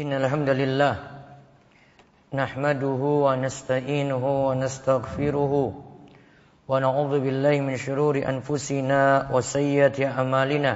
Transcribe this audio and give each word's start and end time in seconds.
إن 0.00 0.12
الحمد 0.12 0.48
لله 0.48 0.94
نحمده 2.34 3.02
ونستعينه 3.26 4.24
ونستغفره 4.48 5.52
ونعوذ 6.68 7.12
بالله 7.20 7.54
من 7.60 7.76
شرور 7.76 8.14
أنفسنا 8.28 9.28
وسيئات 9.32 10.00
أعمالنا 10.00 10.72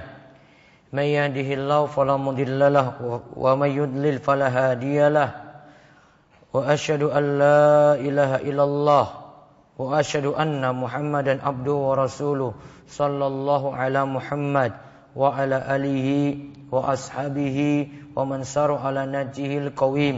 من 0.92 1.02
يهده 1.02 1.48
الله 1.54 1.80
فلا 1.86 2.16
مضل 2.16 2.60
له 2.72 2.86
ومن 3.36 3.70
يضلل 3.80 4.18
فلا 4.18 4.48
هادي 4.48 5.08
له 5.08 5.30
وأشهد 6.52 7.02
أن 7.02 7.24
لا 7.38 7.94
إله 7.96 8.36
إلا 8.36 8.64
الله 8.64 9.06
وأشهد 9.78 10.26
أن 10.26 10.60
محمدا 10.74 11.34
عبده 11.46 11.72
ورسوله 11.88 12.52
صلى 12.88 13.26
الله 13.26 13.62
على 13.76 14.00
محمد 14.04 14.72
وعلى 15.16 15.56
آله 15.76 16.08
وأصحابه 16.72 17.58
ومن 18.16 18.44
سار 18.44 18.70
على 18.78 19.06
نهجه 19.06 19.58
القويم 19.58 20.16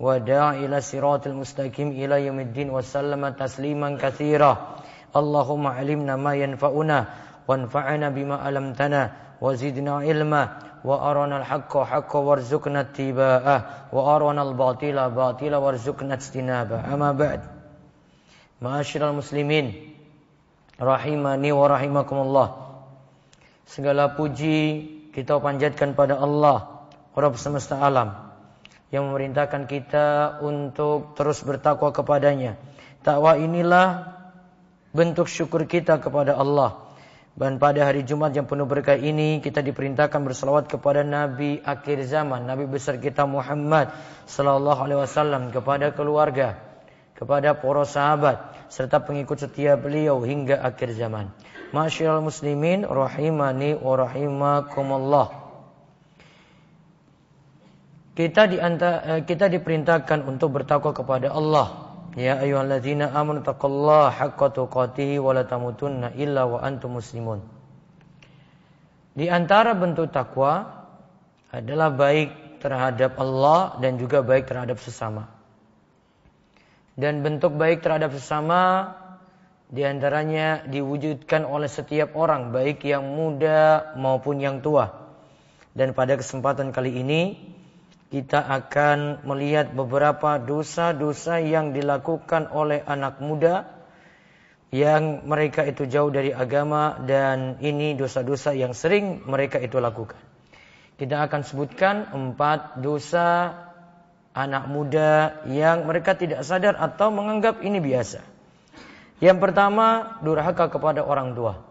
وداع 0.00 0.50
إلى 0.50 0.80
صراط 0.80 1.26
المستقيم 1.26 1.88
إلى 1.90 2.26
يوم 2.26 2.40
الدين 2.40 2.68
وسلم 2.70 3.28
تسليما 3.28 3.96
كثيرا 3.96 4.52
اللهم 5.16 5.64
علمنا 5.66 6.16
ما 6.16 6.32
ينفعنا 6.34 6.98
وانفعنا 7.48 8.06
بما 8.08 8.36
علمتنا 8.36 9.02
وزدنا 9.40 9.92
علما 9.96 10.42
وأرنا 10.84 11.36
الحق 11.40 11.72
حقا 11.78 12.18
وارزقنا 12.18 12.80
اتباعه 12.80 13.58
وأرنا 13.92 14.42
الباطل 14.42 14.96
باطلا 15.10 15.56
وارزقنا 15.56 16.14
اجتنابه 16.14 16.78
أما 16.94 17.12
بعد 17.12 17.40
معاشر 18.62 19.10
المسلمين 19.10 19.96
rahimani 20.80 21.50
wa 21.52 21.66
rahimakumullah 21.72 22.48
Segala 23.66 24.14
puji 24.14 24.86
kita 25.10 25.40
panjatkan 25.42 25.96
pada 25.98 26.20
Allah 26.20 26.79
Rabb 27.11 27.35
semesta 27.35 27.75
alam 27.83 28.31
yang 28.91 29.11
memerintahkan 29.11 29.67
kita 29.67 30.39
untuk 30.43 31.15
terus 31.15 31.43
bertakwa 31.43 31.91
kepadanya. 31.91 32.55
Takwa 33.03 33.35
inilah 33.39 34.15
bentuk 34.95 35.27
syukur 35.27 35.67
kita 35.67 35.99
kepada 35.99 36.35
Allah. 36.35 36.91
Dan 37.31 37.63
pada 37.63 37.87
hari 37.87 38.03
Jumat 38.03 38.35
yang 38.35 38.43
penuh 38.43 38.67
berkah 38.67 38.99
ini 38.99 39.39
kita 39.39 39.63
diperintahkan 39.63 40.19
berselawat 40.19 40.67
kepada 40.67 40.99
Nabi 41.07 41.63
akhir 41.63 42.03
zaman, 42.03 42.43
Nabi 42.43 42.67
besar 42.67 42.99
kita 42.99 43.23
Muhammad 43.23 43.87
sallallahu 44.27 44.79
alaihi 44.83 44.99
wasallam 44.99 45.47
kepada 45.47 45.95
keluarga, 45.95 46.59
kepada 47.15 47.55
para 47.55 47.87
sahabat 47.87 48.67
serta 48.67 48.99
pengikut 48.99 49.39
setia 49.47 49.79
beliau 49.79 50.19
hingga 50.27 50.59
akhir 50.59 50.91
zaman. 50.91 51.31
Masyiral 51.71 52.19
muslimin 52.19 52.83
rahimani 52.83 53.79
wa 53.79 53.95
rahimakumullah. 53.95 55.40
Kita 58.21 58.45
di 58.45 58.61
eh, 58.61 59.25
kita 59.25 59.49
diperintahkan 59.49 60.29
untuk 60.29 60.61
bertakwa 60.61 60.93
kepada 60.93 61.33
Allah. 61.33 61.89
Ya 62.13 62.37
ayyuhalladzina 62.37 63.09
amanu 63.17 63.41
taqullaha 63.41 64.13
haqqa 64.13 64.53
tuqatih 64.61 65.17
wa 65.17 65.33
la 65.33 65.41
tamutunna 65.41 66.13
illa 66.13 66.45
wa 66.45 66.61
antum 66.61 67.01
muslimun. 67.01 67.41
Di 69.17 69.25
antara 69.25 69.73
bentuk 69.73 70.13
takwa 70.13 70.85
adalah 71.49 71.89
baik 71.89 72.61
terhadap 72.61 73.17
Allah 73.17 73.81
dan 73.81 73.97
juga 73.97 74.21
baik 74.21 74.45
terhadap 74.45 74.77
sesama. 74.77 75.25
Dan 76.93 77.25
bentuk 77.25 77.57
baik 77.57 77.81
terhadap 77.81 78.13
sesama 78.13 78.93
di 79.65 79.81
antaranya 79.81 80.61
diwujudkan 80.69 81.41
oleh 81.41 81.65
setiap 81.65 82.13
orang 82.13 82.53
baik 82.53 82.85
yang 82.85 83.01
muda 83.01 83.97
maupun 83.97 84.37
yang 84.37 84.61
tua. 84.61 84.93
Dan 85.73 85.97
pada 85.97 86.21
kesempatan 86.21 86.69
kali 86.69 87.01
ini 87.01 87.50
kita 88.11 88.43
akan 88.43 89.23
melihat 89.23 89.71
beberapa 89.71 90.35
dosa-dosa 90.35 91.39
yang 91.39 91.71
dilakukan 91.71 92.51
oleh 92.51 92.83
anak 92.83 93.23
muda 93.23 93.71
yang 94.71 95.23
mereka 95.23 95.63
itu 95.63 95.87
jauh 95.87 96.11
dari 96.11 96.35
agama 96.35 96.99
dan 97.07 97.55
ini 97.63 97.95
dosa-dosa 97.95 98.51
yang 98.51 98.75
sering 98.75 99.23
mereka 99.23 99.63
itu 99.63 99.79
lakukan. 99.79 100.19
Kita 100.99 101.23
akan 101.23 101.41
sebutkan 101.47 101.95
empat 102.11 102.83
dosa 102.83 103.55
anak 104.35 104.67
muda 104.67 105.43
yang 105.47 105.87
mereka 105.87 106.11
tidak 106.11 106.43
sadar 106.43 106.75
atau 106.75 107.15
menganggap 107.15 107.63
ini 107.63 107.79
biasa. 107.79 108.23
Yang 109.23 109.37
pertama, 109.39 110.19
durhaka 110.19 110.67
kepada 110.67 110.99
orang 110.99 111.31
tua. 111.31 111.70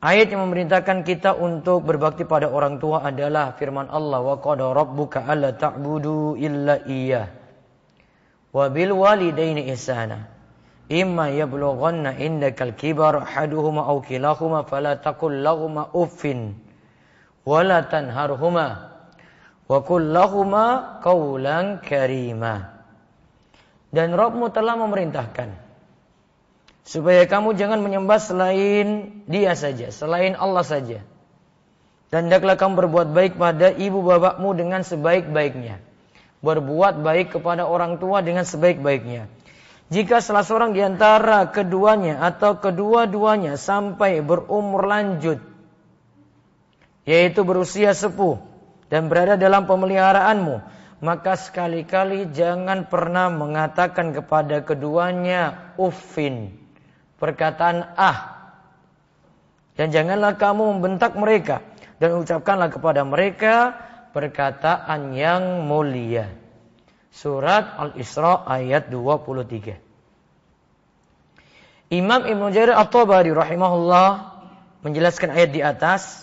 Ayat 0.00 0.32
yang 0.32 0.48
memerintahkan 0.48 1.04
kita 1.04 1.36
untuk 1.36 1.84
berbakti 1.84 2.24
pada 2.24 2.48
orang 2.48 2.80
tua 2.80 3.04
adalah 3.04 3.52
firman 3.52 3.84
Allah 3.92 4.24
wa 4.24 4.40
qad 4.40 4.64
rabbuka 4.64 5.28
alla 5.28 5.52
ta'budu 5.52 6.40
illa 6.40 6.80
iyyah 6.80 7.28
wa 8.48 8.64
bil 8.72 8.96
walidaini 8.96 9.68
ihsana. 9.68 10.32
Imma 10.88 11.28
yablughanna 11.28 12.16
indakal 12.16 12.72
kibar 12.74 13.28
ahaduhuma 13.28 13.86
aw 13.86 14.00
kilahuma 14.00 14.64
fala 14.64 14.96
taqul 14.98 15.36
lahumā 15.36 15.92
uffin 15.92 16.56
wa 17.44 17.60
la 17.60 17.84
tanharhuma 17.84 18.66
wa 19.70 19.78
qul 19.86 20.10
lahumā 20.10 20.98
qawlan 21.04 21.78
karīmā 21.84 22.54
dan 23.94 24.16
Rabbmu 24.16 24.50
telah 24.50 24.74
memerintahkan 24.80 25.69
Supaya 26.84 27.28
kamu 27.28 27.54
jangan 27.60 27.84
menyembah 27.84 28.18
selain 28.18 29.20
dia 29.28 29.52
saja, 29.52 29.92
selain 29.92 30.32
Allah 30.32 30.64
saja. 30.64 31.04
Dan 32.10 32.26
hendaklah 32.26 32.58
kamu 32.58 32.86
berbuat 32.86 33.08
baik 33.14 33.38
pada 33.38 33.70
ibu 33.70 34.02
bapakmu 34.02 34.50
dengan 34.58 34.82
sebaik-baiknya. 34.82 35.78
Berbuat 36.40 37.04
baik 37.04 37.36
kepada 37.38 37.68
orang 37.68 38.00
tua 38.02 38.24
dengan 38.24 38.42
sebaik-baiknya. 38.42 39.30
Jika 39.90 40.22
salah 40.22 40.46
seorang 40.46 40.74
di 40.74 40.80
antara 40.82 41.50
keduanya 41.50 42.22
atau 42.22 42.58
kedua-duanya 42.58 43.58
sampai 43.58 44.22
berumur 44.22 44.86
lanjut, 44.86 45.42
yaitu 47.04 47.42
berusia 47.42 47.90
sepuh 47.94 48.38
dan 48.86 49.10
berada 49.10 49.34
dalam 49.34 49.66
pemeliharaanmu, 49.66 50.62
maka 51.02 51.34
sekali-kali 51.34 52.30
jangan 52.30 52.86
pernah 52.86 53.30
mengatakan 53.34 54.14
kepada 54.14 54.62
keduanya 54.62 55.74
uffin 55.74 56.59
perkataan 57.20 57.84
ah. 57.94 58.40
Dan 59.76 59.92
janganlah 59.92 60.34
kamu 60.40 60.76
membentak 60.76 61.14
mereka 61.14 61.62
dan 62.00 62.16
ucapkanlah 62.16 62.72
kepada 62.72 63.04
mereka 63.04 63.76
perkataan 64.16 65.14
yang 65.14 65.68
mulia. 65.68 66.32
Surat 67.12 67.76
Al-Isra 67.76 68.48
ayat 68.48 68.88
23. 68.88 69.76
Imam 71.90 72.22
Ibn 72.22 72.42
Jarir 72.54 72.74
At-Tabari 72.74 73.34
rahimahullah 73.34 74.08
menjelaskan 74.86 75.34
ayat 75.34 75.50
di 75.50 75.60
atas 75.60 76.22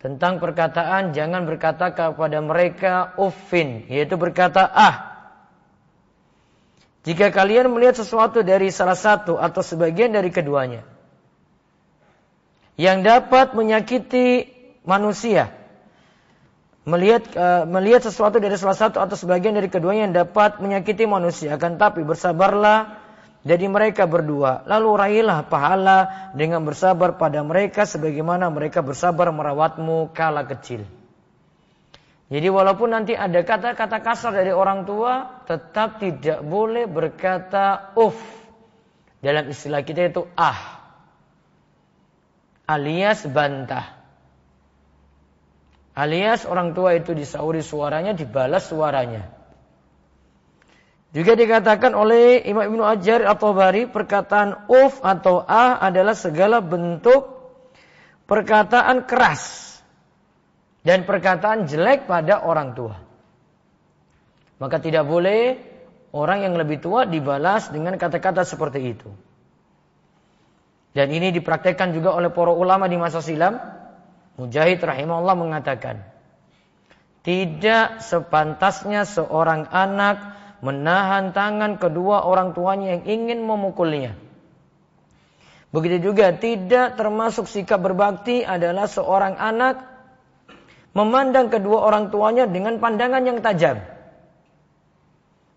tentang 0.00 0.40
perkataan 0.40 1.12
jangan 1.12 1.44
berkata 1.44 1.92
kepada 1.92 2.40
mereka 2.40 3.12
uffin 3.20 3.84
yaitu 3.92 4.16
berkata 4.16 4.64
ah 4.64 5.15
jika 7.06 7.30
kalian 7.30 7.70
melihat 7.70 8.02
sesuatu 8.02 8.42
dari 8.42 8.74
salah 8.74 8.98
satu 8.98 9.38
atau 9.38 9.62
sebagian 9.62 10.10
dari 10.10 10.34
keduanya 10.34 10.82
yang 12.74 13.06
dapat 13.06 13.54
menyakiti 13.54 14.50
manusia, 14.82 15.54
melihat 16.82 17.24
uh, 17.38 17.64
melihat 17.64 18.04
sesuatu 18.04 18.42
dari 18.42 18.58
salah 18.58 18.74
satu 18.74 18.98
atau 18.98 19.14
sebagian 19.14 19.54
dari 19.54 19.70
keduanya 19.70 20.10
yang 20.10 20.16
dapat 20.26 20.58
menyakiti 20.58 21.06
manusia, 21.06 21.54
akan 21.54 21.78
tapi 21.78 22.02
bersabarlah 22.02 23.00
jadi 23.46 23.70
mereka 23.70 24.10
berdua. 24.10 24.66
Lalu 24.66 24.88
raihlah 24.98 25.46
pahala 25.46 26.30
dengan 26.34 26.66
bersabar 26.66 27.14
pada 27.14 27.40
mereka 27.46 27.86
sebagaimana 27.86 28.50
mereka 28.50 28.82
bersabar 28.82 29.30
merawatmu 29.30 30.10
kala 30.10 30.42
kecil. 30.42 30.82
Jadi 32.26 32.48
walaupun 32.50 32.90
nanti 32.90 33.14
ada 33.14 33.38
kata-kata 33.46 34.02
kasar 34.02 34.34
dari 34.34 34.50
orang 34.50 34.82
tua, 34.82 35.46
tetap 35.46 36.02
tidak 36.02 36.42
boleh 36.42 36.90
berkata 36.90 37.94
uff. 37.94 38.18
Dalam 39.22 39.46
istilah 39.46 39.86
kita 39.86 40.10
itu 40.10 40.26
ah. 40.34 40.58
Alias 42.66 43.22
bantah. 43.30 43.94
Alias 45.94 46.42
orang 46.50 46.74
tua 46.74 46.98
itu 46.98 47.14
disauri 47.14 47.62
suaranya, 47.62 48.10
dibalas 48.10 48.66
suaranya. 48.66 49.30
Juga 51.14 51.38
dikatakan 51.38 51.94
oleh 51.94 52.42
Imam 52.42 52.66
Ibnu 52.66 52.82
Ajar 52.82 53.22
atau 53.24 53.54
Bari 53.54 53.86
perkataan 53.86 54.66
uf 54.66 54.98
atau 55.00 55.46
ah 55.46 55.78
adalah 55.78 56.12
segala 56.12 56.58
bentuk 56.58 57.24
perkataan 58.26 59.06
keras 59.06 59.75
dan 60.86 61.02
perkataan 61.02 61.66
jelek 61.66 62.06
pada 62.06 62.46
orang 62.46 62.78
tua. 62.78 62.94
Maka 64.62 64.78
tidak 64.78 65.02
boleh 65.10 65.58
orang 66.14 66.46
yang 66.46 66.54
lebih 66.54 66.78
tua 66.78 67.10
dibalas 67.10 67.74
dengan 67.74 67.98
kata-kata 67.98 68.46
seperti 68.46 68.94
itu. 68.94 69.10
Dan 70.94 71.10
ini 71.10 71.34
dipraktekkan 71.34 71.90
juga 71.90 72.14
oleh 72.14 72.30
para 72.30 72.54
ulama 72.54 72.86
di 72.86 72.96
masa 72.96 73.18
silam. 73.18 73.58
Mujahid 74.38 74.78
rahimahullah 74.78 75.36
mengatakan, 75.36 76.06
Tidak 77.26 78.00
sepantasnya 78.00 79.02
seorang 79.04 79.66
anak 79.68 80.38
menahan 80.62 81.34
tangan 81.34 81.82
kedua 81.82 82.24
orang 82.24 82.54
tuanya 82.54 82.96
yang 82.96 83.02
ingin 83.04 83.44
memukulnya. 83.44 84.14
Begitu 85.74 86.14
juga 86.14 86.32
tidak 86.32 86.94
termasuk 86.94 87.50
sikap 87.50 87.82
berbakti 87.82 88.46
adalah 88.46 88.88
seorang 88.88 89.36
anak 89.36 89.95
memandang 90.96 91.52
kedua 91.52 91.84
orang 91.84 92.08
tuanya 92.08 92.48
dengan 92.48 92.80
pandangan 92.80 93.20
yang 93.20 93.44
tajam. 93.44 93.84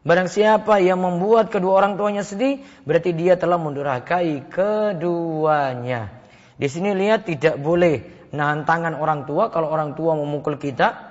Barang 0.04 0.28
siapa 0.28 0.84
yang 0.84 1.00
membuat 1.00 1.48
kedua 1.48 1.80
orang 1.80 1.96
tuanya 1.96 2.28
sedih, 2.28 2.60
berarti 2.84 3.16
dia 3.16 3.40
telah 3.40 3.56
mendurhakai 3.56 4.52
keduanya. 4.52 6.12
Di 6.60 6.68
sini 6.68 6.92
lihat 6.92 7.24
tidak 7.24 7.56
boleh 7.56 8.04
nahan 8.36 8.68
tangan 8.68 9.00
orang 9.00 9.24
tua 9.24 9.48
kalau 9.48 9.72
orang 9.72 9.96
tua 9.96 10.20
memukul 10.20 10.60
kita. 10.60 11.08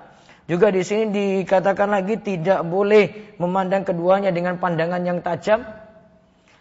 Juga 0.48 0.72
di 0.72 0.80
sini 0.80 1.12
dikatakan 1.12 1.92
lagi 1.92 2.16
tidak 2.20 2.64
boleh 2.64 3.36
memandang 3.36 3.84
keduanya 3.84 4.32
dengan 4.32 4.56
pandangan 4.56 5.04
yang 5.04 5.20
tajam. 5.20 5.64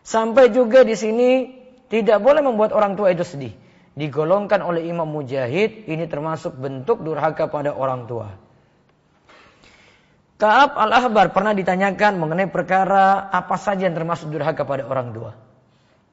Sampai 0.04 0.52
juga 0.52 0.84
di 0.84 0.96
sini 0.96 1.52
tidak 1.88 2.20
boleh 2.20 2.44
membuat 2.44 2.76
orang 2.76 3.00
tua 3.00 3.12
itu 3.12 3.24
sedih. 3.24 3.56
Digolongkan 3.98 4.62
oleh 4.62 4.86
Imam 4.86 5.10
Mujahid, 5.10 5.90
ini 5.90 6.06
termasuk 6.06 6.54
bentuk 6.54 7.02
durhaka 7.02 7.50
pada 7.50 7.74
orang 7.74 8.06
tua. 8.06 8.30
Kaab 10.38 10.78
al-Ahbar 10.78 11.34
pernah 11.34 11.58
ditanyakan 11.58 12.22
mengenai 12.22 12.46
perkara 12.46 13.26
apa 13.34 13.58
saja 13.58 13.90
yang 13.90 13.98
termasuk 13.98 14.30
durhaka 14.30 14.70
pada 14.70 14.86
orang 14.86 15.10
tua. 15.10 15.34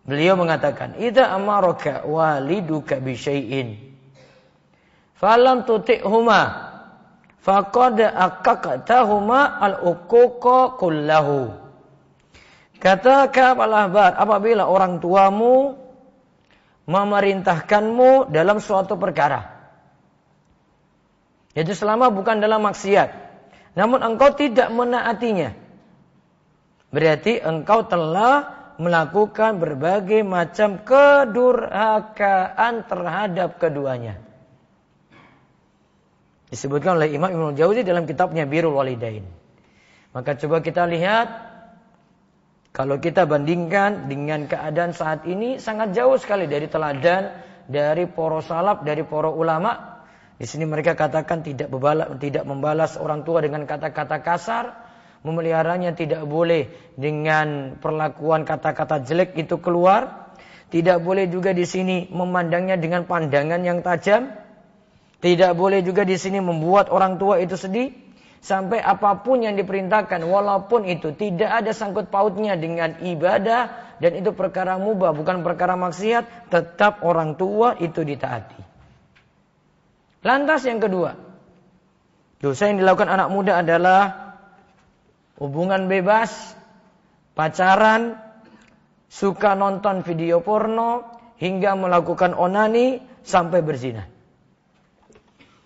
Beliau 0.08 0.32
mengatakan, 0.32 0.96
"Idza 0.96 1.28
amaraka 1.28 2.08
waliduka 2.08 3.04
bi 3.04 3.20
syai'in 3.20 3.76
falam 5.20 5.68
tuti'huma 5.68 6.40
faqad 7.44 8.00
akaqtahuma 8.00 9.60
al-uquqa 9.60 10.80
kullahu." 10.80 11.52
Kata 12.80 13.28
Kaab 13.28 13.60
al-Ahbar, 13.60 14.16
apabila 14.16 14.72
orang 14.72 15.04
tuamu 15.04 15.83
memerintahkanmu 16.84 18.32
dalam 18.32 18.60
suatu 18.60 19.00
perkara. 19.00 19.52
Yaitu 21.54 21.72
selama 21.72 22.10
bukan 22.10 22.42
dalam 22.42 22.66
maksiat 22.66 23.24
namun 23.74 24.06
engkau 24.06 24.30
tidak 24.38 24.70
menaatinya. 24.70 25.50
Berarti 26.94 27.42
engkau 27.42 27.82
telah 27.90 28.54
melakukan 28.78 29.58
berbagai 29.58 30.22
macam 30.22 30.78
kedurhakaan 30.86 32.86
terhadap 32.86 33.58
keduanya. 33.58 34.22
Disebutkan 36.54 37.02
oleh 37.02 37.10
Imam 37.10 37.34
Ibnu 37.34 37.58
Jauzi 37.58 37.82
dalam 37.82 38.06
kitabnya 38.06 38.46
Birul 38.46 38.78
Walidain. 38.78 39.26
Maka 40.14 40.38
coba 40.38 40.62
kita 40.62 40.86
lihat 40.86 41.53
kalau 42.74 42.98
kita 42.98 43.22
bandingkan 43.22 44.10
dengan 44.10 44.50
keadaan 44.50 44.90
saat 44.90 45.22
ini 45.30 45.62
sangat 45.62 45.94
jauh 45.94 46.18
sekali 46.18 46.50
dari 46.50 46.66
teladan 46.66 47.30
dari 47.70 48.04
poro 48.10 48.42
salaf, 48.42 48.82
dari 48.82 49.06
poro 49.06 49.30
ulama 49.30 49.94
di 50.34 50.46
sini 50.50 50.66
mereka 50.66 50.98
katakan 50.98 51.46
tidak 51.46 51.70
membalas, 51.70 52.18
tidak 52.18 52.44
membalas 52.44 52.92
orang 52.98 53.22
tua 53.22 53.38
dengan 53.38 53.62
kata-kata 53.70 54.18
kasar, 54.18 54.74
memeliharanya 55.22 55.94
tidak 55.94 56.26
boleh 56.26 56.68
dengan 56.98 57.78
perlakuan 57.78 58.42
kata-kata 58.42 59.06
jelek 59.06 59.38
itu 59.38 59.56
keluar. 59.62 60.26
Tidak 60.68 60.98
boleh 61.06 61.30
juga 61.30 61.54
di 61.54 61.62
sini 61.62 62.10
memandangnya 62.10 62.74
dengan 62.74 63.06
pandangan 63.06 63.62
yang 63.62 63.78
tajam. 63.86 64.34
Tidak 65.22 65.54
boleh 65.54 65.86
juga 65.86 66.02
di 66.02 66.18
sini 66.18 66.42
membuat 66.42 66.90
orang 66.90 67.16
tua 67.16 67.38
itu 67.38 67.54
sedih. 67.54 67.94
Sampai 68.44 68.76
apa 68.76 69.24
pun 69.24 69.40
yang 69.40 69.56
diperintahkan, 69.56 70.20
walaupun 70.20 70.84
itu 70.84 71.16
tidak 71.16 71.64
ada 71.64 71.72
sangkut 71.72 72.12
pautnya 72.12 72.60
dengan 72.60 73.00
ibadah 73.00 73.72
dan 74.04 74.12
itu 74.20 74.36
perkara 74.36 74.76
mubah, 74.76 75.16
bukan 75.16 75.40
perkara 75.40 75.80
maksiat, 75.80 76.52
tetap 76.52 77.00
orang 77.08 77.40
tua 77.40 77.72
itu 77.80 78.04
ditaati. 78.04 78.60
Lantas 80.20 80.60
yang 80.68 80.76
kedua, 80.76 81.16
dosa 82.44 82.68
yang 82.68 82.84
dilakukan 82.84 83.08
anak 83.08 83.32
muda 83.32 83.64
adalah 83.64 84.02
hubungan 85.40 85.88
bebas, 85.88 86.52
pacaran, 87.32 88.20
suka 89.08 89.56
nonton 89.56 90.04
video 90.04 90.44
porno, 90.44 91.00
hingga 91.40 91.80
melakukan 91.80 92.36
onani 92.36 93.00
sampai 93.24 93.64
berzina. 93.64 94.13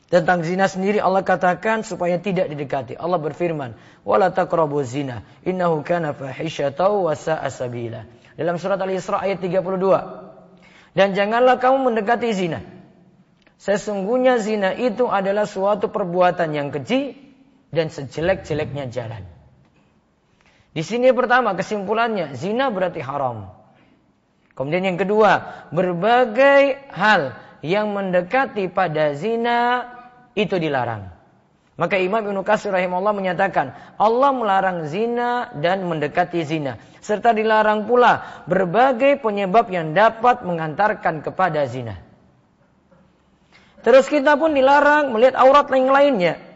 Tentang 0.08 0.40
zina 0.40 0.64
sendiri 0.64 1.04
Allah 1.04 1.20
katakan 1.20 1.84
supaya 1.84 2.16
tidak 2.16 2.48
didekati. 2.48 2.96
Allah 2.96 3.20
berfirman, 3.20 3.76
"Wala 4.08 4.32
taqrabu 4.32 4.80
zina, 4.80 5.20
innahu 5.44 5.84
kana 5.84 6.16
fahisyatan 6.16 7.04
wa 7.04 7.12
sa'a 7.12 7.52
sabila." 7.52 8.08
Dalam 8.32 8.56
surat 8.56 8.80
Al-Isra 8.80 9.20
ayat 9.20 9.44
32. 9.44 10.00
Dan 10.96 11.12
janganlah 11.12 11.60
kamu 11.60 11.92
mendekati 11.92 12.32
zina. 12.32 12.64
Sesungguhnya 13.60 14.40
zina 14.40 14.72
itu 14.72 15.04
adalah 15.12 15.44
suatu 15.44 15.92
perbuatan 15.92 16.56
yang 16.56 16.72
keji 16.72 17.12
dan 17.68 17.92
sejelek-jeleknya 17.92 18.88
jalan. 18.88 19.28
Di 20.72 20.80
sini 20.80 21.12
pertama 21.12 21.52
kesimpulannya 21.52 22.32
zina 22.32 22.72
berarti 22.72 23.04
haram. 23.04 23.52
Kemudian 24.56 24.88
yang 24.88 24.98
kedua, 24.98 25.68
berbagai 25.68 26.80
hal 26.96 27.36
yang 27.60 27.92
mendekati 27.92 28.72
pada 28.72 29.12
zina 29.12 29.97
itu 30.38 30.54
dilarang. 30.54 31.10
Maka 31.78 31.98
Imam 31.98 32.22
Ibnu 32.22 32.42
Katsir 32.42 32.74
rahimahullah 32.74 33.14
menyatakan 33.14 33.74
Allah 33.98 34.30
melarang 34.34 34.86
zina 34.90 35.50
dan 35.58 35.86
mendekati 35.86 36.42
zina 36.42 36.78
serta 36.98 37.30
dilarang 37.30 37.86
pula 37.86 38.42
berbagai 38.50 39.22
penyebab 39.22 39.70
yang 39.70 39.94
dapat 39.94 40.42
mengantarkan 40.42 41.22
kepada 41.22 41.66
zina. 41.70 42.02
Terus 43.86 44.10
kita 44.10 44.34
pun 44.34 44.58
dilarang 44.58 45.14
melihat 45.14 45.38
aurat 45.38 45.70
lain-lainnya. 45.70 46.47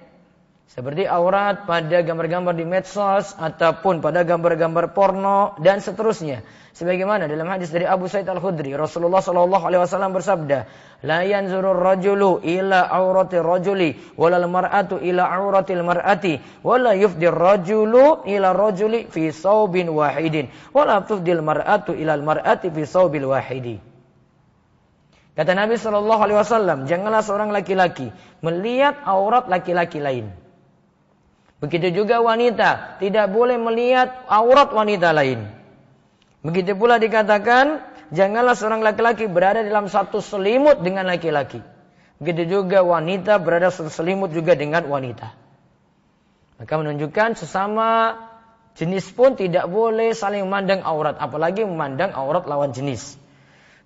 Seperti 0.71 1.05
aurat 1.05 1.69
pada 1.69 2.01
gambar-gambar 2.01 2.57
di 2.57 2.65
medsos 2.65 3.37
ataupun 3.37 4.01
pada 4.01 4.25
gambar-gambar 4.25 4.97
porno 4.97 5.53
dan 5.61 5.85
seterusnya. 5.85 6.41
Sebagaimana 6.73 7.29
dalam 7.29 7.45
hadis 7.53 7.69
dari 7.69 7.85
Abu 7.85 8.09
Sa'id 8.09 8.25
Al-Khudri, 8.25 8.73
Rasulullah 8.73 9.21
Shallallahu 9.21 9.69
alaihi 9.69 9.85
wasallam 9.85 10.17
bersabda, 10.17 10.65
"La 11.05 11.21
yanzuru 11.29 11.77
rajulu 11.77 12.41
ila 12.41 12.89
aurati 12.89 13.37
rajuli 13.37 14.01
wala 14.17 14.41
mar'atu 14.49 14.97
ila 14.97 15.29
auratil 15.29 15.85
mar'ati 15.85 16.41
wala 16.65 16.97
yufdi 16.97 17.29
rajulu 17.29 18.25
ila 18.25 18.57
rajuli 18.57 19.05
fi 19.13 19.29
saubin 19.29 19.93
wahidin 19.93 20.49
wala 20.73 21.05
tufdil 21.05 21.45
mar'atu 21.45 21.93
ila 21.93 22.17
al-mar'ati 22.17 22.73
fi 22.73 22.83
saubil 22.89 23.29
wahidi." 23.29 23.77
Kata 25.37 25.53
Nabi 25.53 25.77
Shallallahu 25.77 26.21
Alaihi 26.25 26.39
Wasallam, 26.41 26.79
janganlah 26.89 27.21
seorang 27.21 27.53
laki-laki 27.53 28.09
melihat 28.41 28.97
aurat 29.05 29.49
laki-laki 29.53 30.01
lain. 30.01 30.42
Begitu 31.63 32.03
juga 32.03 32.19
wanita 32.19 32.99
tidak 32.99 33.31
boleh 33.31 33.55
melihat 33.55 34.27
aurat 34.27 34.75
wanita 34.75 35.15
lain. 35.15 35.47
Begitu 36.43 36.75
pula 36.75 36.99
dikatakan, 36.99 37.79
janganlah 38.11 38.59
seorang 38.59 38.83
laki-laki 38.83 39.31
berada 39.31 39.63
dalam 39.63 39.87
satu 39.87 40.19
selimut 40.19 40.83
dengan 40.83 41.07
laki-laki. 41.07 41.63
Begitu 42.19 42.59
juga 42.59 42.83
wanita 42.83 43.39
berada 43.39 43.71
satu 43.71 43.95
selimut 43.95 44.35
juga 44.35 44.59
dengan 44.59 44.83
wanita. 44.91 45.39
Maka 46.59 46.75
menunjukkan 46.83 47.39
sesama 47.39 48.19
jenis 48.75 49.15
pun 49.15 49.39
tidak 49.39 49.71
boleh 49.71 50.19
saling 50.19 50.43
memandang 50.43 50.83
aurat, 50.83 51.15
apalagi 51.23 51.63
memandang 51.63 52.11
aurat 52.11 52.43
lawan 52.51 52.75
jenis. 52.75 53.15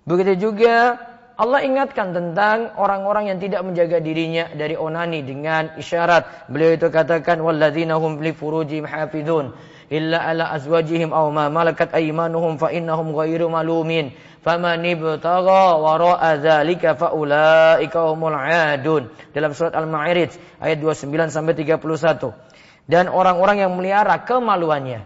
Begitu 0.09 0.49
juga 0.49 0.97
Allah 1.37 1.61
ingatkan 1.61 2.17
tentang 2.17 2.73
orang-orang 2.81 3.29
yang 3.29 3.37
tidak 3.37 3.61
menjaga 3.61 4.01
dirinya 4.01 4.49
dari 4.57 4.73
onani 4.73 5.21
dengan 5.21 5.69
isyarat. 5.77 6.49
Beliau 6.49 6.73
itu 6.73 6.89
katakan 6.89 7.37
walladzina 7.45 8.01
hum 8.01 8.17
li 8.25 8.33
furujihim 8.33 8.89
hafizun 8.89 9.53
illa 9.93 10.17
ala 10.17 10.49
azwajihim 10.57 11.13
aw 11.13 11.29
ma 11.29 11.45
malakat 11.53 11.93
aymanuhum 11.93 12.57
fa 12.57 12.73
innahum 12.73 13.13
ghairu 13.13 13.53
malumin. 13.53 14.17
Faman 14.41 14.81
ibtagha 14.81 15.77
wara'a 15.77 16.41
dzalika 16.41 16.97
fa 16.97 17.13
adun. 17.13 19.13
Dalam 19.29 19.53
surat 19.53 19.77
Al-Ma'arij 19.77 20.33
ayat 20.57 20.81
29 20.81 21.29
sampai 21.29 21.53
31. 21.53 22.33
Dan 22.89 23.13
orang-orang 23.13 23.61
yang 23.61 23.77
melihara 23.77 24.25
kemaluannya 24.25 25.05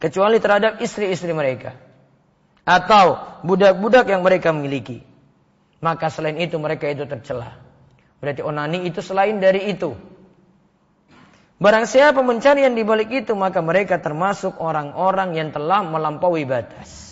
kecuali 0.00 0.40
terhadap 0.40 0.80
istri-istri 0.80 1.36
mereka 1.36 1.87
atau 2.68 3.16
budak-budak 3.48 4.12
yang 4.12 4.20
mereka 4.20 4.52
miliki. 4.52 5.00
Maka 5.80 6.12
selain 6.12 6.36
itu 6.36 6.60
mereka 6.60 6.84
itu 6.92 7.08
tercela. 7.08 7.56
Berarti 8.20 8.44
onani 8.44 8.84
itu 8.84 9.00
selain 9.00 9.40
dari 9.40 9.72
itu. 9.72 9.96
Barang 11.58 11.88
siapa 11.88 12.20
mencari 12.20 12.68
yang 12.68 12.76
dibalik 12.76 13.10
itu 13.10 13.32
maka 13.34 13.64
mereka 13.64 13.98
termasuk 13.98 14.60
orang-orang 14.60 15.34
yang 15.34 15.48
telah 15.50 15.80
melampaui 15.82 16.44
batas. 16.44 17.08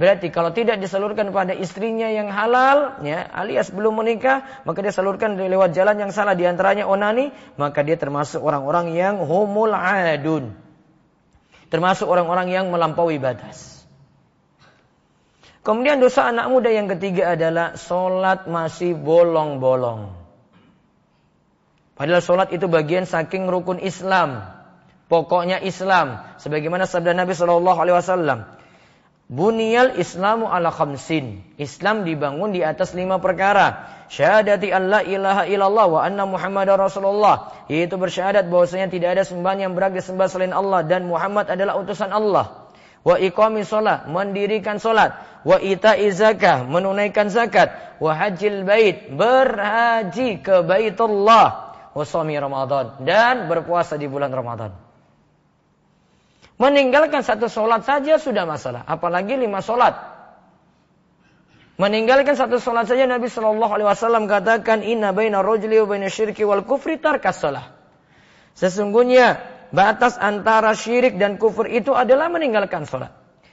Berarti 0.00 0.32
kalau 0.32 0.48
tidak 0.48 0.80
disalurkan 0.80 1.28
pada 1.28 1.52
istrinya 1.52 2.08
yang 2.08 2.32
halal, 2.32 3.04
ya, 3.04 3.20
alias 3.36 3.68
belum 3.68 4.00
menikah, 4.00 4.64
maka 4.64 4.80
dia 4.80 4.96
salurkan 4.96 5.36
lewat 5.36 5.76
jalan 5.76 6.00
yang 6.00 6.08
salah 6.08 6.32
di 6.32 6.48
antaranya 6.48 6.88
onani, 6.88 7.36
maka 7.60 7.84
dia 7.84 8.00
termasuk 8.00 8.40
orang-orang 8.40 8.96
yang 8.96 9.20
humul 9.20 9.76
adun. 9.76 10.56
Termasuk 11.68 12.08
orang-orang 12.08 12.48
yang 12.48 12.72
melampaui 12.72 13.20
batas. 13.20 13.79
Kemudian 15.60 16.00
dosa 16.00 16.24
anak 16.24 16.48
muda 16.48 16.72
yang 16.72 16.88
ketiga 16.88 17.36
adalah 17.36 17.76
solat 17.76 18.48
masih 18.48 18.96
bolong-bolong. 18.96 20.16
Padahal 22.00 22.24
solat 22.24 22.48
itu 22.56 22.64
bagian 22.64 23.04
saking 23.04 23.44
rukun 23.44 23.76
Islam. 23.76 24.40
Pokoknya 25.12 25.60
Islam. 25.60 26.24
Sebagaimana 26.40 26.88
sabda 26.88 27.12
Nabi 27.12 27.36
Shallallahu 27.36 27.76
Alaihi 27.76 27.96
Wasallam. 28.00 28.38
Bunyal 29.28 30.00
Islamu 30.00 30.48
ala 30.48 30.72
khamsin. 30.72 31.44
Islam 31.60 32.08
dibangun 32.08 32.56
di 32.56 32.64
atas 32.64 32.96
lima 32.96 33.20
perkara. 33.20 33.84
Syahadati 34.08 34.72
an 34.72 34.88
la 34.88 35.04
ilaha 35.04 35.44
illallah 35.44 35.86
wa 35.92 36.00
anna 36.00 36.24
Muhammad 36.24 36.72
Rasulullah. 36.72 37.52
Yaitu 37.68 38.00
bersyahadat 38.00 38.48
bahwasanya 38.48 38.88
tidak 38.88 39.20
ada 39.20 39.22
sembahan 39.28 39.68
yang 39.68 39.72
berhak 39.76 39.92
disembah 39.92 40.24
selain 40.32 40.56
Allah 40.56 40.88
dan 40.88 41.04
Muhammad 41.04 41.52
adalah 41.52 41.76
utusan 41.76 42.08
Allah. 42.08 42.59
Wa 43.00 43.16
iqami 43.16 43.64
sholat, 43.64 44.08
mendirikan 44.12 44.76
sholat. 44.76 45.16
Wa 45.40 45.56
ita 45.56 45.96
zakah, 46.12 46.68
menunaikan 46.68 47.32
zakat. 47.32 47.72
Wa 47.96 48.12
hajil 48.12 48.68
bait, 48.68 49.08
berhaji 49.08 50.44
ke 50.44 50.60
baitullah. 50.60 51.72
Wa 51.96 52.04
somi 52.04 52.36
Ramadan, 52.36 53.00
dan 53.02 53.48
berpuasa 53.48 53.96
di 53.96 54.04
bulan 54.04 54.30
Ramadan. 54.30 54.76
Meninggalkan 56.60 57.24
satu 57.24 57.48
sholat 57.48 57.88
saja 57.88 58.20
sudah 58.20 58.44
masalah. 58.44 58.84
Apalagi 58.84 59.32
lima 59.40 59.64
sholat. 59.64 59.96
Meninggalkan 61.80 62.36
satu 62.36 62.60
sholat 62.60 62.84
saja 62.84 63.08
Nabi 63.08 63.32
Shallallahu 63.32 63.72
Alaihi 63.72 63.88
Wasallam 63.88 64.28
katakan 64.28 64.84
Inna 64.84 65.16
baina 65.16 65.40
rojli 65.40 65.80
wa 65.80 65.96
baina 65.96 66.12
syirki 66.12 66.44
wal 66.44 66.68
kufri 66.68 67.00
tarkas 67.00 67.40
sholat. 67.40 67.72
Sesungguhnya 68.52 69.40
batas 69.70 70.18
antara 70.18 70.74
syirik 70.74 71.18
dan 71.18 71.38
kufur 71.40 71.66
itu 71.66 71.94
adalah 71.94 72.30
meninggalkan 72.30 72.86
sholat. 72.86 73.10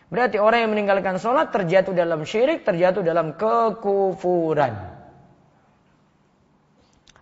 Berarti 0.07 0.39
orang 0.39 0.67
yang 0.67 0.71
meninggalkan 0.71 1.19
sholat 1.19 1.51
terjatuh 1.51 1.91
dalam 1.91 2.23
syirik, 2.23 2.63
terjatuh 2.63 3.03
dalam 3.03 3.35
kekufuran. 3.35 4.97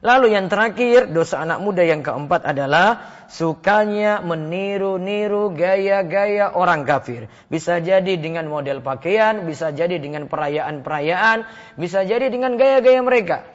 Lalu 0.05 0.37
yang 0.37 0.53
terakhir, 0.53 1.09
dosa 1.09 1.41
anak 1.41 1.65
muda 1.65 1.81
yang 1.81 2.05
keempat 2.05 2.45
adalah 2.45 3.25
sukanya 3.25 4.21
meniru-niru 4.21 5.49
gaya-gaya 5.57 6.53
orang 6.53 6.85
kafir. 6.85 7.25
Bisa 7.49 7.81
jadi 7.81 8.13
dengan 8.13 8.45
model 8.45 8.85
pakaian, 8.85 9.49
bisa 9.49 9.73
jadi 9.73 9.97
dengan 9.97 10.29
perayaan-perayaan, 10.29 11.49
bisa 11.81 12.05
jadi 12.05 12.29
dengan 12.29 12.53
gaya-gaya 12.53 13.01
mereka. 13.01 13.54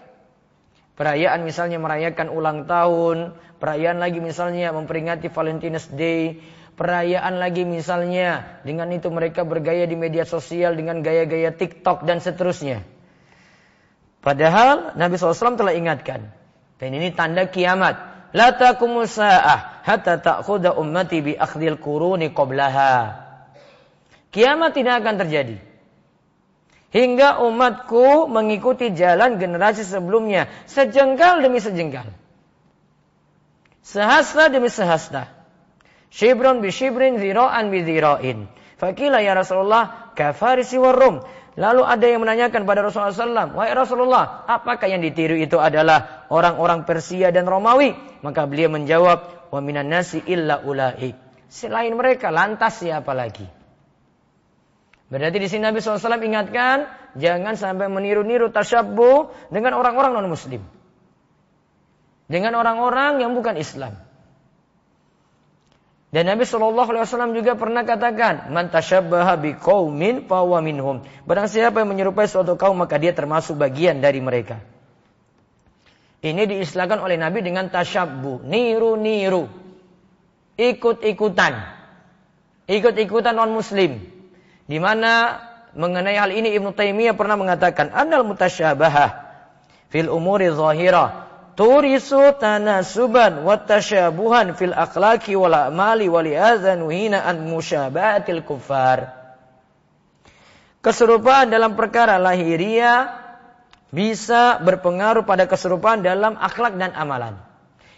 Perayaan 0.98 1.46
misalnya 1.46 1.78
merayakan 1.80 2.28
ulang 2.28 2.68
tahun, 2.68 3.36
perayaan 3.60 3.98
lagi 4.00 4.20
misalnya 4.20 4.72
memperingati 4.74 5.32
Valentine's 5.32 5.88
Day, 5.92 6.40
perayaan 6.76 7.36
lagi 7.36 7.68
misalnya 7.68 8.60
dengan 8.64 8.88
itu 8.92 9.12
mereka 9.12 9.44
bergaya 9.44 9.84
di 9.84 9.96
media 9.96 10.24
sosial 10.24 10.76
dengan 10.76 11.04
gaya-gaya 11.04 11.52
TikTok 11.52 12.08
dan 12.08 12.24
seterusnya. 12.24 12.84
Padahal 14.20 14.96
Nabi 15.00 15.16
SAW 15.16 15.56
telah 15.56 15.72
ingatkan, 15.72 16.28
dan 16.76 16.90
ini 16.92 17.12
tanda 17.12 17.48
kiamat. 17.48 18.08
La 18.30 18.54
sa'ah 18.54 19.82
hatta 19.82 20.22
ta'khudha 20.22 20.76
ummati 20.76 21.18
bi 21.24 21.32
akhdhil 21.34 21.80
quruni 21.82 22.30
qablaha. 22.30 23.26
Kiamat 24.30 24.70
tidak 24.78 25.02
akan 25.02 25.14
terjadi. 25.26 25.69
Hingga 26.90 27.38
umatku 27.46 28.26
mengikuti 28.26 28.90
jalan 28.90 29.38
generasi 29.38 29.86
sebelumnya. 29.86 30.50
Sejengkal 30.66 31.38
demi 31.38 31.62
sejengkal. 31.62 32.10
Sehasta 33.86 34.50
demi 34.50 34.66
sehasta. 34.66 35.30
Shibron 36.10 36.58
bi 36.58 36.74
shibrin 36.74 37.22
zira'an 37.22 37.70
bi 37.70 37.86
zira'in. 37.86 38.50
Fakila 38.74 39.22
ya 39.22 39.38
Rasulullah 39.38 40.10
kafarisi 40.18 40.82
warrum. 40.82 41.22
Lalu 41.58 41.82
ada 41.82 42.06
yang 42.06 42.22
menanyakan 42.22 42.62
pada 42.62 42.80
Rasulullah 42.80 43.12
SAW, 43.12 43.52
Wahai 43.58 43.74
Rasulullah, 43.74 44.46
apakah 44.46 44.86
yang 44.86 45.02
ditiru 45.02 45.34
itu 45.34 45.58
adalah 45.58 46.26
orang-orang 46.30 46.86
Persia 46.86 47.34
dan 47.34 47.44
Romawi? 47.44 47.92
Maka 48.22 48.46
beliau 48.46 48.70
menjawab, 48.70 49.50
Wa 49.50 49.58
minan 49.58 49.90
nasi 49.90 50.22
illa 50.30 50.62
ulai. 50.62 51.12
Selain 51.50 51.90
mereka, 51.92 52.30
lantas 52.30 52.78
siapa 52.78 53.10
lagi? 53.12 53.59
Berarti 55.10 55.42
di 55.42 55.48
sini 55.50 55.66
Nabi 55.66 55.82
SAW 55.82 56.22
ingatkan, 56.22 56.86
jangan 57.18 57.58
sampai 57.58 57.90
meniru-niru 57.90 58.54
tasyabbu 58.54 59.34
dengan 59.50 59.74
orang-orang 59.74 60.14
non-muslim. 60.14 60.62
Dengan 62.30 62.54
orang-orang 62.54 63.18
yang 63.18 63.34
bukan 63.34 63.58
Islam. 63.58 63.98
Dan 66.10 66.26
Nabi 66.26 66.42
Shallallahu 66.46 66.90
Alaihi 66.90 67.06
Wasallam 67.06 67.34
juga 67.38 67.54
pernah 67.54 67.86
katakan, 67.86 68.50
"Man 68.50 68.70
tashabbaha 68.70 69.38
biqaumin 69.38 70.26
fahuwa 70.26 70.58
minhum." 70.58 71.06
Barang 71.26 71.46
siapa 71.46 71.82
yang 71.82 71.90
menyerupai 71.90 72.26
suatu 72.26 72.58
kaum 72.58 72.78
maka 72.78 72.98
dia 72.98 73.14
termasuk 73.14 73.58
bagian 73.58 74.02
dari 74.02 74.18
mereka. 74.18 74.58
Ini 76.22 76.50
diistilahkan 76.50 76.98
oleh 77.02 77.14
Nabi 77.18 77.46
dengan 77.46 77.70
tasyabbu, 77.70 78.42
niru-niru. 78.42 79.46
Ikut-ikutan. 80.58 81.54
Ikut-ikutan 82.66 83.34
non-muslim. 83.34 84.19
Di 84.70 84.78
mana 84.78 85.42
mengenai 85.74 86.14
hal 86.14 86.30
ini 86.30 86.54
Ibnu 86.54 86.70
Taimiyah 86.70 87.18
pernah 87.18 87.34
mengatakan, 87.34 87.90
"Annal 87.90 88.22
mutasyabaha 88.22 89.18
fil 89.90 90.06
umuri 90.06 90.46
zahirah 90.54 91.26
turisu 91.58 92.38
tanasuban 92.38 93.42
wa 93.42 93.58
tasyabuhan 93.58 94.54
fil 94.54 94.72
akhlaki 94.72 95.34
wal 95.34 95.52
amali 95.52 96.06
wal 96.06 96.24
nuhina 96.78 97.26
an 97.26 97.50
musyabahatil 97.50 98.46
kufar. 98.46 99.12
Keserupaan 100.80 101.52
dalam 101.52 101.76
perkara 101.76 102.16
lahiriah 102.16 103.12
bisa 103.92 104.62
berpengaruh 104.62 105.26
pada 105.28 105.44
keserupaan 105.44 106.00
dalam 106.00 106.38
akhlak 106.38 106.78
dan 106.78 106.94
amalan. 106.96 107.49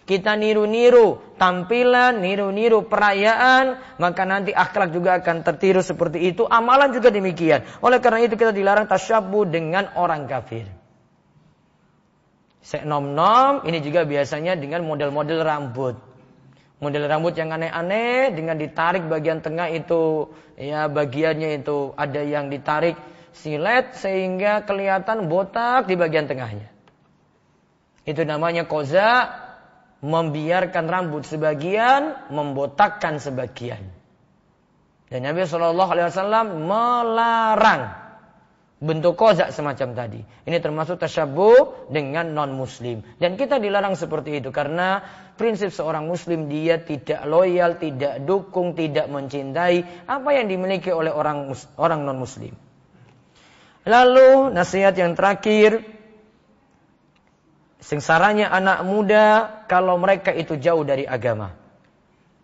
Kita 0.02 0.34
niru-niru 0.34 1.38
tampilan, 1.38 2.18
niru-niru 2.18 2.90
perayaan, 2.90 3.78
maka 4.02 4.26
nanti 4.26 4.50
akhlak 4.50 4.90
juga 4.90 5.22
akan 5.22 5.46
tertiru 5.46 5.78
seperti 5.78 6.26
itu. 6.26 6.42
Amalan 6.42 6.90
juga 6.90 7.14
demikian. 7.14 7.62
Oleh 7.78 8.02
karena 8.02 8.26
itu 8.26 8.34
kita 8.34 8.50
dilarang 8.50 8.90
tasyabuh 8.90 9.46
dengan 9.46 9.94
orang 9.94 10.26
kafir. 10.26 10.66
Sek 12.62 12.86
nom-nom 12.86 13.62
ini 13.66 13.82
juga 13.82 14.02
biasanya 14.06 14.58
dengan 14.58 14.86
model-model 14.86 15.38
rambut. 15.42 15.98
Model 16.82 17.06
rambut 17.06 17.38
yang 17.38 17.54
aneh-aneh 17.54 18.34
dengan 18.34 18.58
ditarik 18.58 19.06
bagian 19.06 19.38
tengah 19.38 19.70
itu 19.70 20.34
ya 20.58 20.90
bagiannya 20.90 21.62
itu 21.62 21.94
ada 21.94 22.26
yang 22.26 22.50
ditarik 22.50 22.98
silet 23.34 23.94
sehingga 23.94 24.66
kelihatan 24.66 25.30
botak 25.30 25.86
di 25.86 25.94
bagian 25.94 26.26
tengahnya. 26.26 26.70
Itu 28.02 28.26
namanya 28.26 28.66
koza 28.66 29.30
membiarkan 30.02 30.90
rambut 30.90 31.22
sebagian, 31.22 32.28
membotakkan 32.34 33.22
sebagian. 33.22 33.80
Dan 35.06 35.28
Nabi 35.28 35.46
Shallallahu 35.46 35.90
Alaihi 35.94 36.08
Wasallam 36.10 36.46
melarang 36.66 37.82
bentuk 38.82 39.14
kozak 39.14 39.54
semacam 39.54 39.94
tadi. 39.94 40.20
Ini 40.42 40.58
termasuk 40.58 40.98
tasyabuh 40.98 41.86
dengan 41.94 42.34
non-muslim. 42.34 43.06
Dan 43.22 43.38
kita 43.38 43.62
dilarang 43.62 43.94
seperti 43.94 44.42
itu 44.42 44.50
karena 44.50 45.06
prinsip 45.38 45.70
seorang 45.70 46.10
muslim 46.10 46.50
dia 46.50 46.82
tidak 46.82 47.22
loyal, 47.30 47.78
tidak 47.78 48.26
dukung, 48.26 48.74
tidak 48.74 49.06
mencintai 49.06 50.08
apa 50.10 50.30
yang 50.34 50.50
dimiliki 50.50 50.90
oleh 50.90 51.14
orang 51.14 51.54
orang 51.78 52.02
non-muslim. 52.02 52.58
Lalu 53.86 54.50
nasihat 54.50 54.98
yang 54.98 55.14
terakhir 55.14 55.82
sengsaranya 57.82 58.48
anak 58.48 58.86
muda 58.86 59.26
kalau 59.66 59.98
mereka 59.98 60.30
itu 60.30 60.54
jauh 60.56 60.86
dari 60.86 61.02
agama. 61.02 61.52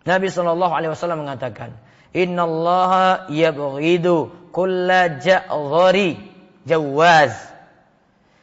Nabi 0.03 0.27
Shallallahu 0.27 0.73
alaihi 0.75 0.91
wasallam 0.91 1.23
mengatakan, 1.23 1.73
"Innallaha 2.11 3.31
yabghidu 3.31 4.51
kulla 4.51 5.19
ja'ghari 5.23 6.19
jawaz. 6.67 7.33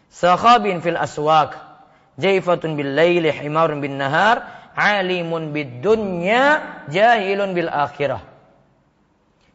Sakhabin 0.08 0.80
fil 0.80 0.96
aswaq 0.96 1.52
jaifatun 2.16 2.80
bil 2.80 2.96
laili 2.96 3.28
himarun 3.28 3.84
bin 3.84 4.00
nahar 4.00 4.48
alimun 4.72 5.52
bid 5.52 5.84
dunya 5.84 6.64
jahilun 6.88 7.52
bil 7.52 7.68
akhirah. 7.68 8.24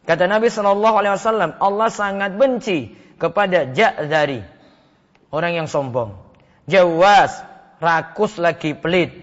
Kata 0.06 0.30
Nabi 0.30 0.50
sallallahu 0.50 0.96
alaihi 0.98 1.14
wasallam 1.18 1.50
Allah 1.58 1.88
sangat 1.90 2.34
benci 2.38 2.94
kepada 3.18 3.70
ja'zari 3.70 4.42
orang 5.30 5.62
yang 5.62 5.68
sombong 5.70 6.21
jawaz 6.68 7.42
rakus 7.82 8.38
lagi 8.38 8.74
pelit 8.76 9.14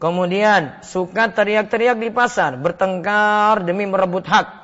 kemudian 0.00 0.80
suka 0.84 1.32
teriak-teriak 1.32 1.96
di 2.00 2.10
pasar 2.12 2.56
bertengkar 2.56 3.64
demi 3.64 3.84
merebut 3.84 4.24
hak 4.24 4.60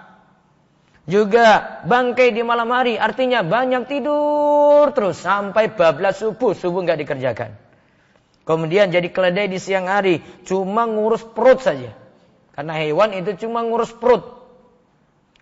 Juga 1.06 1.78
bangkai 1.86 2.34
di 2.34 2.42
malam 2.42 2.66
hari 2.74 2.98
artinya 2.98 3.46
banyak 3.46 3.86
tidur 3.86 4.90
terus 4.90 5.22
sampai 5.22 5.70
bablas 5.70 6.18
subuh, 6.18 6.50
subuh 6.50 6.82
nggak 6.82 7.06
dikerjakan. 7.06 7.54
Kemudian 8.42 8.90
jadi 8.90 9.06
keledai 9.06 9.46
di 9.46 9.62
siang 9.62 9.86
hari, 9.86 10.18
cuma 10.42 10.82
ngurus 10.86 11.22
perut 11.22 11.62
saja. 11.62 11.94
Karena 12.58 12.74
hewan 12.82 13.14
itu 13.14 13.46
cuma 13.46 13.62
ngurus 13.62 13.94
perut. 13.94 14.22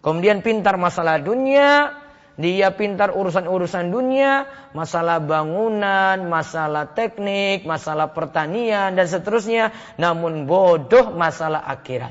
Kemudian 0.04 0.44
pintar 0.44 0.76
masalah 0.76 1.16
dunia, 1.16 1.96
dia 2.34 2.74
pintar 2.74 3.14
urusan-urusan 3.14 3.94
dunia, 3.94 4.50
masalah 4.74 5.22
bangunan, 5.22 6.18
masalah 6.26 6.90
teknik, 6.90 7.62
masalah 7.62 8.10
pertanian 8.10 8.98
dan 8.98 9.06
seterusnya, 9.06 9.70
namun 10.02 10.50
bodoh 10.50 11.14
masalah 11.14 11.62
akhirat. 11.70 12.10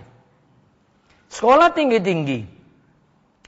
Sekolah 1.27 1.75
tinggi-tinggi, 1.75 2.47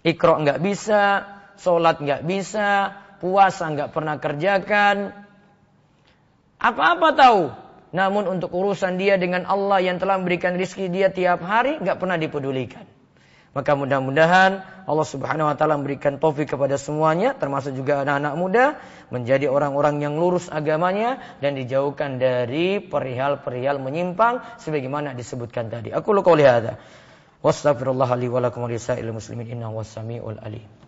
Ikro 0.04 0.42
nggak 0.42 0.60
bisa, 0.60 1.24
sholat 1.58 2.04
nggak 2.04 2.28
bisa, 2.28 2.92
puasa 3.24 3.72
nggak 3.72 3.90
pernah 3.96 4.20
kerjakan. 4.20 5.16
Apa-apa 6.60 7.10
tahu. 7.16 7.44
Namun 7.96 8.28
untuk 8.28 8.52
urusan 8.52 9.00
dia 9.00 9.16
dengan 9.16 9.48
Allah 9.48 9.80
yang 9.80 9.96
telah 9.96 10.20
memberikan 10.20 10.60
rizki 10.60 10.92
dia 10.92 11.08
tiap 11.08 11.40
hari 11.40 11.80
nggak 11.80 11.96
pernah 11.96 12.20
dipedulikan. 12.20 12.84
Maka 13.56 13.72
mudah-mudahan 13.72 14.68
Allah 14.84 15.08
Subhanahu 15.08 15.48
wa 15.48 15.56
taala 15.56 15.80
memberikan 15.80 16.20
taufik 16.20 16.52
kepada 16.52 16.76
semuanya 16.76 17.32
termasuk 17.40 17.72
juga 17.72 18.04
anak-anak 18.04 18.34
muda 18.36 18.66
menjadi 19.16 19.48
orang-orang 19.48 20.04
yang 20.04 20.20
lurus 20.20 20.52
agamanya 20.52 21.24
dan 21.40 21.56
dijauhkan 21.56 22.20
dari 22.20 22.84
perihal-perihal 22.84 23.80
menyimpang 23.80 24.44
sebagaimana 24.60 25.16
disebutkan 25.16 25.72
tadi. 25.72 25.96
Aku 25.96 26.12
lu 26.12 26.20
qauli 26.20 26.44
hadza. 26.44 26.76
Wastaghfirullah 27.40 28.12
li 28.20 28.28
wa 28.28 28.44
lakum 28.44 28.68
wa 28.68 28.70
muslimin 29.16 29.48
innahu 29.48 29.80
was-sami'ul 29.80 30.36
alim. 30.44 30.85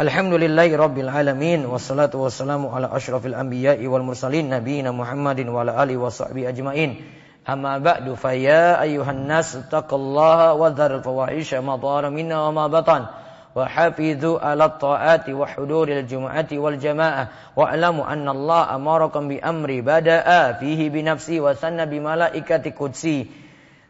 Alhamdulillahi 0.00 0.76
rabbil 0.76 1.08
alamin 1.08 1.64
wassalatu 1.64 2.20
wassalamu 2.20 2.68
ala 2.68 2.92
asyrafil 2.92 3.32
anbiya'i 3.32 3.88
wal 3.88 4.04
mursalin 4.04 4.52
nabiyina 4.52 4.92
Muhammadin 4.92 5.48
wa 5.48 5.64
ala 5.64 5.80
alihi 5.80 5.96
wa 5.96 6.12
sahbihi 6.12 6.52
ajmain. 6.52 7.00
Amma 7.48 7.80
ba'du 7.80 8.12
fa 8.12 8.36
ya 8.36 8.76
ayyuhan 8.76 9.24
nas 9.24 9.56
taqullaha 9.72 10.52
wa 10.52 10.68
dzarul 10.68 11.00
fawahisha 11.00 11.64
ma 11.64 11.80
dhara 11.80 12.12
minna 12.12 12.44
wa 12.48 12.52
ma 12.52 12.68
batan. 12.68 13.08
وحافظوا 13.56 14.40
على 14.44 14.64
الطاعات 14.64 15.30
وحضور 15.32 15.88
الجمعة 15.88 16.48
والجماعة 16.52 17.28
واعلموا 17.56 18.04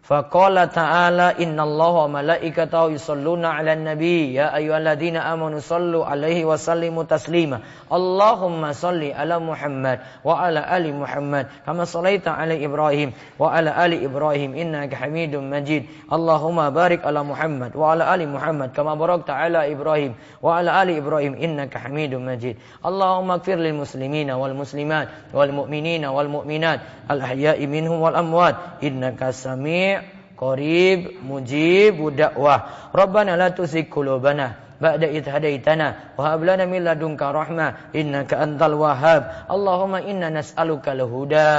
Faqala 0.02 0.66
ta'ala 0.66 1.38
innallaha 1.38 2.10
malaikatahu 2.10 2.98
yusalluna 2.98 3.54
'alan 3.54 3.86
nabi 3.86 4.34
ya 4.34 4.50
ayyuhalladzina 4.50 5.22
amanu 5.30 5.62
sallu 5.62 6.02
'alaihi 6.02 6.42
wa 6.42 6.58
sallimu 6.58 7.06
taslima. 7.06 7.62
Allahumma 7.86 8.74
salli 8.74 9.14
'ala 9.14 9.38
Muhammad 9.38 10.02
wa 10.26 10.42
'ala 10.42 10.66
ali 10.66 10.90
Muhammad 10.90 11.54
kama 11.70 11.86
sallaita 11.86 12.34
'ala 12.34 12.58
Ibrahim 12.58 13.14
wa 13.38 13.54
'ala 13.54 13.78
ali 13.78 14.02
Ibrahim 14.02 14.58
innaka 14.58 15.06
Hamidum 15.06 15.46
Majid. 15.46 15.86
Allahumma 16.10 16.74
barik 16.74 17.06
'ala 17.06 17.22
Muhammad 17.22 17.78
wa 17.78 17.94
'ala 17.94 18.10
ali 18.10 18.26
Muhammad 18.26 18.74
kama 18.74 18.98
barakta 18.98 19.38
'ala 19.38 19.70
Ibrahim 19.70 20.18
wa 20.42 20.58
'ala 20.58 20.82
ali 20.82 20.98
Ibrahim 20.98 21.38
innaka 21.38 21.78
Hamidum 21.78 22.26
Majid. 22.26 22.58
Allahumma 22.82 23.38
ighfir 23.38 23.62
lil 23.62 23.78
muslimina 23.78 24.34
wal 24.34 24.58
muslimat 24.58 25.30
wal 25.30 25.54
mu'minina 25.54 26.10
wal 26.10 26.26
mu'minat 26.26 27.06
al 27.06 27.22
ahya'i 27.22 27.70
minhum 27.70 28.02
wal 28.02 28.18
amwat 28.18 28.82
innaka 28.82 29.30
sami' 29.30 30.01
qarib 30.42 31.22
mujib 31.22 32.02
dakwah 32.18 32.90
rabbana 32.90 33.38
la 33.38 33.54
tuzigh 33.54 33.86
qulubana 33.86 34.58
ba'da 34.82 35.06
idh 35.06 35.30
hadaitana 35.30 36.18
wa 36.18 36.34
hab 36.34 36.42
lana 36.42 36.66
min 36.66 36.82
ladunka 36.82 37.30
rahmah 37.30 37.94
innaka 37.94 38.42
antal 38.42 38.82
wahhab. 38.82 39.46
Allahumma 39.46 40.02
inna 40.02 40.34
nas'aluka 40.34 40.98
al-huda 40.98 41.54